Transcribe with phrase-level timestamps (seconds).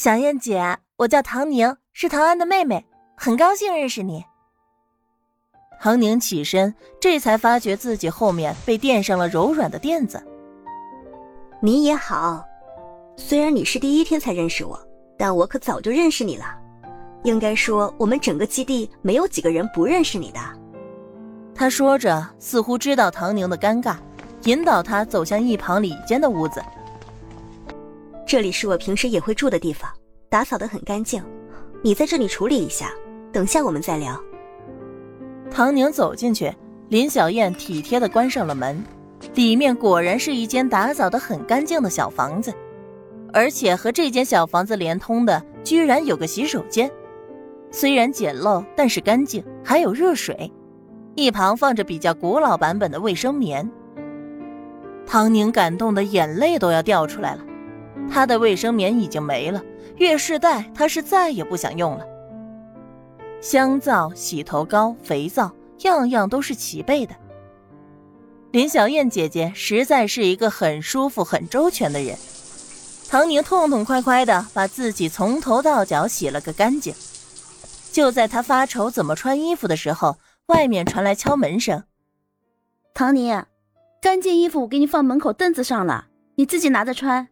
[0.00, 4.24] 小燕姐，我叫唐宁，是唐安的妹妹，很高兴认识你。
[5.80, 10.24] 唐宁起身，这才发觉自己后面被垫上了柔软的垫子。
[11.60, 12.46] 你也好，
[13.16, 14.78] 虽然你是第一天才认识我，
[15.18, 16.44] 但我可早就认识你了。
[17.24, 20.38] 应该说，我们整个基地没有几个人不认识你的。
[21.56, 23.96] 他说着，似乎知道唐宁的尴尬，
[24.44, 26.62] 引导他走向一旁里间的屋子。
[28.28, 29.90] 这里是我平时也会住的地方，
[30.28, 31.24] 打扫的很干净。
[31.82, 32.92] 你在这里处理一下，
[33.32, 34.22] 等下我们再聊。
[35.50, 36.52] 唐宁走进去，
[36.90, 38.84] 林小燕体贴的关上了门，
[39.34, 42.52] 里面果然是一间打扫的很干净的小房子，
[43.32, 46.90] 而且和这间小房子连通的，居然有个洗手间。
[47.70, 50.52] 虽然简陋，但是干净，还有热水，
[51.14, 53.66] 一旁放着比较古老版本的卫生棉。
[55.06, 57.44] 唐宁感动的眼泪都要掉出来了。
[58.10, 59.62] 他的卫生棉已经没了，
[59.96, 62.06] 月事带他是再也不想用了。
[63.40, 67.14] 香皂、洗头膏、肥皂，样样都是齐备的。
[68.50, 72.16] 林小燕姐姐实在是一个很舒服、很周全的人。
[73.08, 76.94] 唐宁痛痛快快的把自己从头到脚洗了个干净。
[77.92, 81.84] 就在她发愁怎么穿衣服的时候，外面传来敲门声。
[82.94, 83.44] 唐宁，
[84.02, 87.28] 干净衣服我给你放门口凳子上了，你自己拿着穿。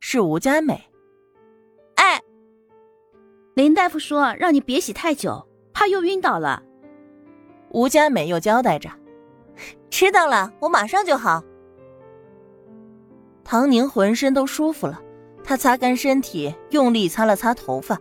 [0.00, 0.84] 是吴佳美。
[1.96, 2.20] 哎，
[3.54, 6.62] 林大夫说让你别洗太久，怕又晕倒了。
[7.70, 8.88] 吴佳美又交代着
[9.90, 11.42] ：“知道了，我马上就好。”
[13.42, 15.00] 唐宁浑身都舒服了，
[15.42, 18.00] 她擦干身体，用力擦了擦头发，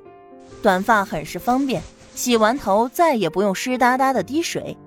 [0.62, 1.82] 短发很是方便，
[2.14, 4.78] 洗完头再也不用湿哒哒的滴水。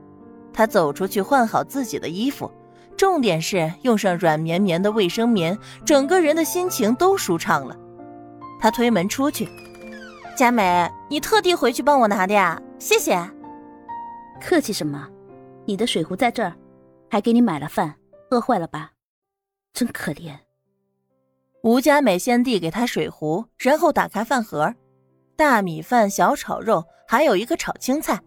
[0.52, 2.50] 她走出去换好自己的衣服。
[2.98, 7.74] 重点是用上软绵绵的卫生棉，整个人的心情都舒畅了。
[8.60, 9.48] 他推门出去，
[10.36, 12.60] 佳美，你特地回去帮我拿的呀？
[12.80, 13.16] 谢谢。
[14.40, 15.08] 客气什么？
[15.64, 16.52] 你的水壶在这儿，
[17.08, 17.94] 还给你买了饭，
[18.30, 18.90] 饿坏了吧？
[19.72, 20.36] 真可怜。
[21.62, 24.74] 吴佳美先递给他水壶，然后打开饭盒，
[25.36, 28.20] 大米饭、小炒肉，还有一个炒青菜，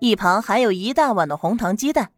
[0.00, 2.10] 一旁还有一大碗的红糖鸡蛋。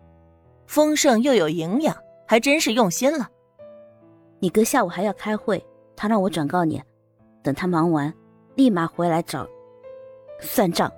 [0.66, 3.28] 丰盛又有营养，还真是用心了。
[4.38, 5.64] 你哥下午还要开会，
[5.94, 6.82] 他让我转告你，
[7.42, 8.12] 等他忙完，
[8.54, 9.46] 立马回来找
[10.40, 10.92] 算账。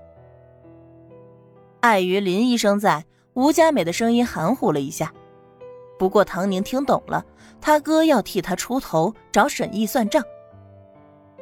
[1.80, 5.12] 碍于林医生在，吴佳美的声音含糊了一下。
[5.98, 7.24] 不过唐宁听懂了，
[7.60, 10.22] 他哥要替他出头，找沈毅算账。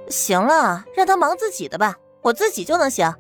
[0.08, 3.12] 行了，让他忙自己的吧，我自己就能行。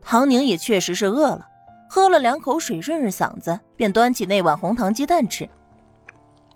[0.00, 1.48] 唐宁也确实是饿了。
[1.94, 5.46] 喝了两口水润润嗓子，便端起那碗红糖鸡蛋吃。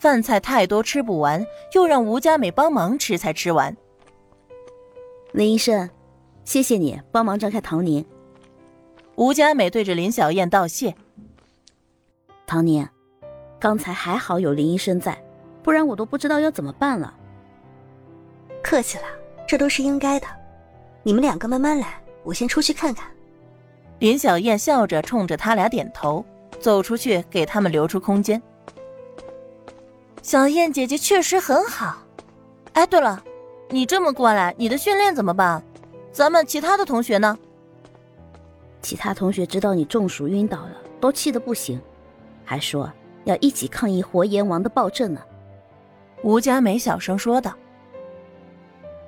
[0.00, 3.76] 饭菜太多吃不完，又让吴佳美帮忙吃才吃完。
[5.32, 5.90] 林医生，
[6.46, 8.02] 谢谢你帮忙张开唐宁。
[9.16, 10.94] 吴佳美对着林小燕道谢。
[12.46, 12.88] 唐宁，
[13.60, 15.22] 刚才还好有林医生在，
[15.62, 17.12] 不然我都不知道要怎么办了。
[18.62, 19.04] 客气了，
[19.46, 20.26] 这都是应该的。
[21.02, 23.06] 你们两个慢慢来，我先出去看看。
[23.98, 26.24] 林小燕笑着冲着他俩点头，
[26.60, 28.40] 走出去给他们留出空间。
[30.22, 32.02] 小燕姐姐确实很好。
[32.74, 33.22] 哎，对了，
[33.70, 35.62] 你这么过来，你的训练怎么办？
[36.12, 37.38] 咱们其他的同学呢？
[38.82, 41.80] 其他同学知道你中暑晕倒了，都气得不行，
[42.44, 42.92] 还说
[43.24, 45.20] 要一起抗议活阎王的暴政呢。
[46.22, 47.54] 吴佳美小声说道：“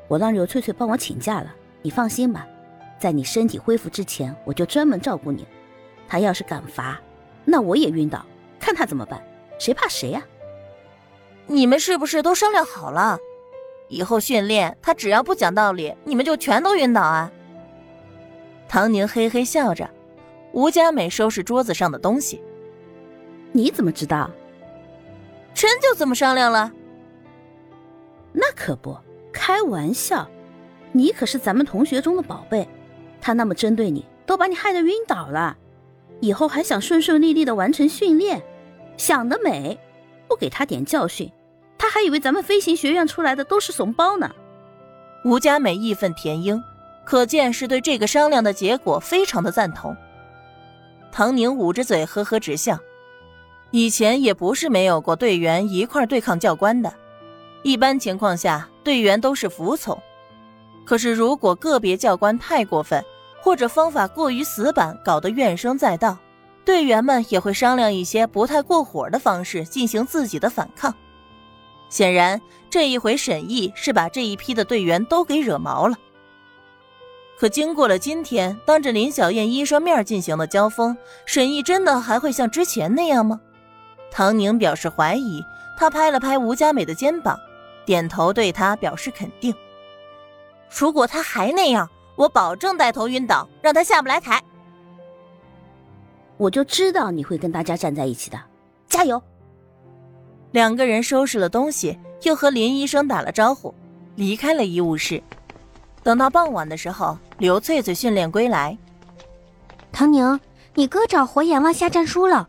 [0.08, 2.46] 我让刘翠翠帮我请假了，你放心吧。”
[2.98, 5.46] 在你身体恢复之前，我就专门照顾你。
[6.08, 7.00] 他要是敢罚，
[7.44, 8.24] 那我也晕倒，
[8.58, 9.22] 看他怎么办。
[9.58, 10.22] 谁怕谁呀？
[11.46, 13.18] 你们是不是都商量好了？
[13.88, 17.30] 以后训练他只要不讲道理，你们就全都晕倒啊？
[18.68, 19.88] 唐宁嘿嘿笑着。
[20.52, 22.42] 吴佳美收拾桌子上的东西。
[23.52, 24.30] 你怎么知道？
[25.54, 26.72] 真就这么商量了？
[28.32, 28.96] 那可不，
[29.32, 30.28] 开玩笑。
[30.92, 32.66] 你可是咱们同学中的宝贝。
[33.20, 35.56] 他那么针对你，都把你害得晕倒了，
[36.20, 38.42] 以后还想顺顺利利的完成训练，
[38.96, 39.78] 想得美！
[40.26, 41.30] 不给他点教训，
[41.78, 44.30] 他还以为咱们飞行学院出来的都是怂包呢。
[45.24, 46.62] 吴佳美义愤填膺，
[47.04, 49.96] 可见是对这个商量的结果非常的赞同。
[51.10, 52.78] 唐宁捂着嘴呵呵直笑，
[53.70, 56.92] 以前也不是没有过队员一块对抗教官的，
[57.62, 59.98] 一般情况下队员都是服从。
[60.88, 63.04] 可是，如果个别教官太过分，
[63.42, 66.16] 或者方法过于死板，搞得怨声载道，
[66.64, 70.94] 队员们也会商量一些不太过火的方式进行自己的反抗。
[71.90, 72.40] 显然，
[72.70, 75.94] 这一回沈毅是把这一批的队员都给惹毛了。
[77.38, 80.96] 可经过了今天当着林小燕医生面进行的交锋，
[81.26, 83.38] 沈毅真的还会像之前那样吗？
[84.10, 85.44] 唐宁表示怀疑，
[85.76, 87.38] 他拍了拍吴佳美的肩膀，
[87.84, 89.54] 点头对他表示肯定。
[90.70, 94.42] 如果他还那样，我保证带头晕倒，让他下不来台。
[96.36, 98.40] 我就知道你会跟大家站在一起的，
[98.86, 99.20] 加油！
[100.52, 103.74] 两个人收拾了东西，又和林医生打了招呼，
[104.14, 105.22] 离开了医务室。
[106.02, 108.76] 等到傍晚的时候，刘翠翠训练归来。
[109.90, 110.38] 唐宁，
[110.74, 112.48] 你哥找火眼望下战书了。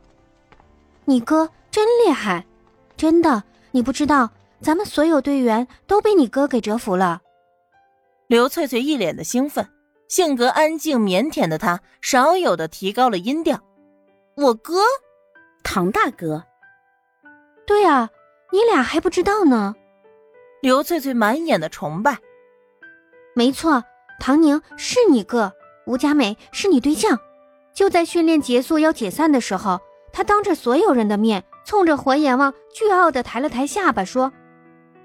[1.05, 2.45] 你哥真厉害，
[2.95, 4.29] 真的，你不知道，
[4.61, 7.21] 咱们所有队员都被你哥给折服了。
[8.29, 9.67] 刘翠翠一脸的兴奋，
[10.07, 13.59] 性格安静腼腆的她少有的提高了音调
[14.37, 14.83] ：“我哥，
[15.63, 16.43] 唐大哥。”
[17.65, 18.07] 对啊，
[18.51, 19.73] 你俩还不知道呢。
[20.61, 22.19] 刘翠翠满眼的崇拜。
[23.33, 23.83] 没错，
[24.19, 25.51] 唐宁是你哥，
[25.87, 27.19] 吴佳美是你对象。
[27.73, 29.81] 就在训练结束要解散的时候，
[30.13, 34.31] 他当着所有人的面，冲着火眼望倨傲的抬了抬下巴，说：“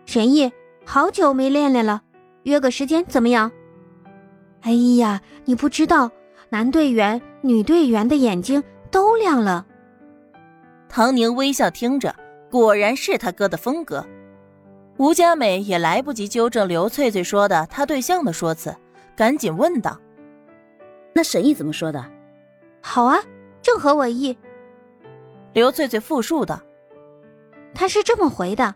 [0.04, 0.52] 沈毅，
[0.84, 2.02] 好久没练练了，
[2.44, 3.52] 约个时间怎么样？”
[4.62, 6.10] 哎呀，你不知道，
[6.48, 9.66] 男队员、女队员的眼睛都亮了。
[10.88, 12.14] 唐宁微笑听着。
[12.50, 14.06] 果然是他哥的风格，
[14.96, 18.72] 吴佳美也来不及纠正刘翠翠说的他对象的说辞，
[19.16, 20.00] 赶紧问道
[21.12, 22.04] ：“那沈毅怎么说的
[22.80, 23.18] ？”“好啊，
[23.60, 24.38] 正合我意。”
[25.52, 26.60] 刘翠翠复述道
[27.74, 28.72] ：“他是这么回的：